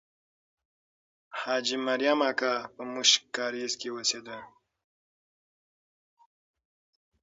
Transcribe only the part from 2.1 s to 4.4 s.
اکا په موشک کارېز کې اوسېده.